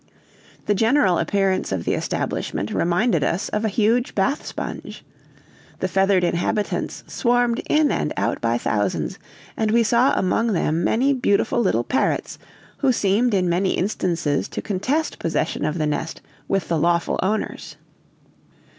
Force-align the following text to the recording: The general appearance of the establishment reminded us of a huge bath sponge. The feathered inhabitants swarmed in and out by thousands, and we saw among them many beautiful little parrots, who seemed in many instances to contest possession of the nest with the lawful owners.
The 0.65 0.73
general 0.73 1.19
appearance 1.19 1.71
of 1.71 1.83
the 1.85 1.93
establishment 1.93 2.73
reminded 2.73 3.23
us 3.23 3.49
of 3.49 3.63
a 3.63 3.69
huge 3.69 4.15
bath 4.15 4.43
sponge. 4.43 5.05
The 5.77 5.87
feathered 5.87 6.23
inhabitants 6.23 7.03
swarmed 7.05 7.61
in 7.69 7.91
and 7.91 8.11
out 8.17 8.41
by 8.41 8.57
thousands, 8.57 9.19
and 9.55 9.69
we 9.69 9.83
saw 9.83 10.17
among 10.17 10.53
them 10.53 10.83
many 10.83 11.13
beautiful 11.13 11.61
little 11.61 11.83
parrots, 11.83 12.39
who 12.79 12.91
seemed 12.91 13.35
in 13.35 13.47
many 13.47 13.73
instances 13.73 14.47
to 14.49 14.59
contest 14.59 15.19
possession 15.19 15.65
of 15.65 15.77
the 15.77 15.85
nest 15.85 16.19
with 16.47 16.67
the 16.67 16.79
lawful 16.79 17.19
owners. 17.21 17.75